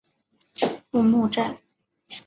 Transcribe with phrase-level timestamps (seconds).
[0.89, 1.59] 布目站。